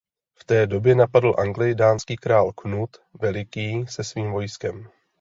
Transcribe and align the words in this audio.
V 0.39 0.43
té 0.45 0.67
době 0.67 0.95
napadl 0.95 1.33
Anglii 1.37 1.75
dánský 1.75 2.15
král 2.15 2.51
Knut 2.51 2.97
Veliký 3.13 3.85
se 3.89 4.03
svým 4.03 4.31
vojskem. 4.31 4.87